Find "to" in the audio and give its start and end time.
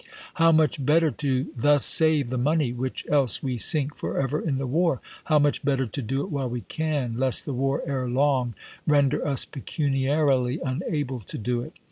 1.11-1.51, 5.85-6.01, 11.19-11.37